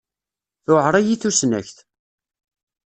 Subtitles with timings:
[0.65, 1.77] Tuεer-iyi tusnakt.